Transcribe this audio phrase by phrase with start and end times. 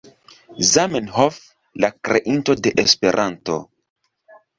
[0.69, 1.35] Zamenhof,
[1.85, 3.59] la kreinto de Esperanto.